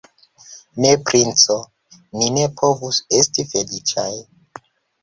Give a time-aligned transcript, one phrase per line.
[0.85, 1.59] Ne, princo,
[2.17, 4.13] ni ne povus esti feliĉaj.